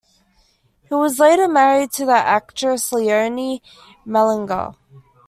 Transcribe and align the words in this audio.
He 0.89 0.95
was 0.95 1.19
later 1.19 1.47
married 1.47 1.91
to 1.91 2.07
the 2.07 2.15
actress 2.15 2.91
Leonie 2.91 3.61
Mellinger. 4.03 4.75